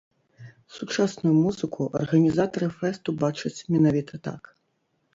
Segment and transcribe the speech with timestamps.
[0.77, 4.55] Сучасную музыку арганізатары фэсту бачаць менавіта так.